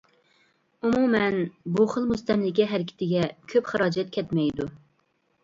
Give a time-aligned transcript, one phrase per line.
[0.87, 1.37] ئومۇمەن،
[1.75, 4.69] بۇ خىل مۇستەملىكە ھەرىكىتىگە كۆپ خىراجەت كەتمەيدۇ.